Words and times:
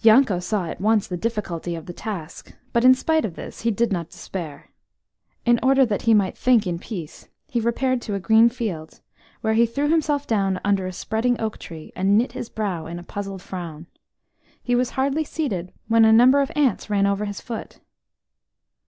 Yanko 0.00 0.38
saw 0.38 0.64
at 0.64 0.80
once 0.80 1.06
the 1.06 1.16
difficulty 1.18 1.74
of 1.74 1.84
the 1.84 1.92
task, 1.92 2.56
but 2.72 2.86
in 2.86 2.94
spite 2.94 3.26
of 3.26 3.34
this 3.34 3.60
he 3.60 3.70
did 3.70 3.92
not 3.92 4.08
despair. 4.08 4.70
In 5.44 5.60
order 5.62 5.84
that 5.84 6.00
he 6.08 6.14
might 6.14 6.38
think 6.38 6.66
in 6.66 6.78
peace, 6.78 7.28
he 7.48 7.60
repaired 7.60 8.00
to 8.00 8.14
a 8.14 8.18
green 8.18 8.48
field, 8.48 9.02
where 9.42 9.52
he 9.52 9.66
threw 9.66 9.90
himself 9.90 10.26
down 10.26 10.58
under 10.64 10.86
a 10.86 10.92
spreading 10.94 11.38
oak 11.38 11.58
tree, 11.58 11.92
and 11.94 12.16
knit 12.16 12.32
his 12.32 12.48
brow 12.48 12.86
in 12.86 12.98
a 12.98 13.04
puzzled 13.04 13.42
frown. 13.42 13.88
He 14.62 14.74
was 14.74 14.88
hardly 14.96 15.22
seated 15.24 15.74
when 15.86 16.06
a 16.06 16.14
number 16.14 16.40
of 16.40 16.50
ants 16.56 16.88
ran 16.88 17.04
over 17.06 17.26
his 17.26 17.42
foot. 17.42 17.78